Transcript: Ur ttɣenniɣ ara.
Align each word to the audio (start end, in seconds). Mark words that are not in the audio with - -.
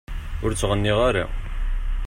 Ur 0.43 0.51
ttɣenniɣ 0.53 0.97
ara. 1.09 1.25